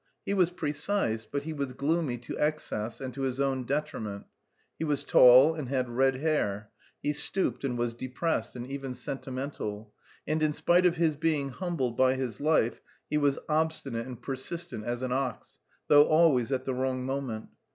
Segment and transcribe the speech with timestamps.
[0.25, 4.25] He was precise, but he was gloomy to excess and to his own detriment.
[4.79, 6.71] He was tall and had red hair;
[7.03, 9.93] he stooped and was depressed and even sentimental;
[10.25, 14.85] and in spite of his being humbled by his life, he was obstinate and persistent
[14.85, 17.49] as an ox, though always at the wrong moment.